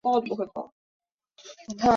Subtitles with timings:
[0.01, 0.71] 凯尔福特人口变化图
[1.79, 1.87] 示